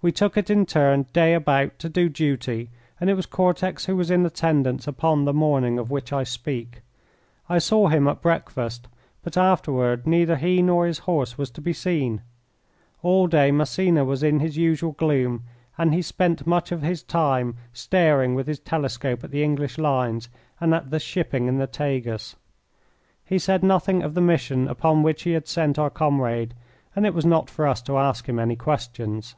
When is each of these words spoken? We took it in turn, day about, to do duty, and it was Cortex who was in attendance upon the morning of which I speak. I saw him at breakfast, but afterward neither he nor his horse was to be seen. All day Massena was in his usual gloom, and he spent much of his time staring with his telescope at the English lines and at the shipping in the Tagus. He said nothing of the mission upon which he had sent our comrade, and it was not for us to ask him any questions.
We 0.00 0.12
took 0.12 0.36
it 0.36 0.48
in 0.48 0.64
turn, 0.64 1.06
day 1.12 1.34
about, 1.34 1.80
to 1.80 1.88
do 1.88 2.08
duty, 2.08 2.70
and 3.00 3.10
it 3.10 3.14
was 3.14 3.26
Cortex 3.26 3.86
who 3.86 3.96
was 3.96 4.12
in 4.12 4.24
attendance 4.24 4.86
upon 4.86 5.24
the 5.24 5.32
morning 5.34 5.76
of 5.76 5.90
which 5.90 6.12
I 6.12 6.22
speak. 6.22 6.82
I 7.48 7.58
saw 7.58 7.88
him 7.88 8.06
at 8.06 8.22
breakfast, 8.22 8.86
but 9.24 9.36
afterward 9.36 10.06
neither 10.06 10.36
he 10.36 10.62
nor 10.62 10.86
his 10.86 11.00
horse 11.00 11.36
was 11.36 11.50
to 11.50 11.60
be 11.60 11.72
seen. 11.72 12.22
All 13.02 13.26
day 13.26 13.50
Massena 13.50 14.04
was 14.04 14.22
in 14.22 14.38
his 14.38 14.56
usual 14.56 14.92
gloom, 14.92 15.42
and 15.76 15.92
he 15.92 16.00
spent 16.00 16.46
much 16.46 16.70
of 16.70 16.82
his 16.82 17.02
time 17.02 17.56
staring 17.72 18.36
with 18.36 18.46
his 18.46 18.60
telescope 18.60 19.24
at 19.24 19.32
the 19.32 19.42
English 19.42 19.78
lines 19.78 20.28
and 20.60 20.72
at 20.74 20.90
the 20.90 21.00
shipping 21.00 21.48
in 21.48 21.58
the 21.58 21.66
Tagus. 21.66 22.36
He 23.24 23.40
said 23.40 23.64
nothing 23.64 24.04
of 24.04 24.14
the 24.14 24.20
mission 24.20 24.68
upon 24.68 25.02
which 25.02 25.24
he 25.24 25.32
had 25.32 25.48
sent 25.48 25.76
our 25.76 25.90
comrade, 25.90 26.54
and 26.94 27.04
it 27.04 27.14
was 27.14 27.26
not 27.26 27.50
for 27.50 27.66
us 27.66 27.82
to 27.82 27.98
ask 27.98 28.28
him 28.28 28.38
any 28.38 28.54
questions. 28.54 29.34